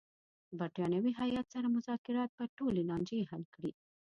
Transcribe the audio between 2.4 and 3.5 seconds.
ټولې لانجې حل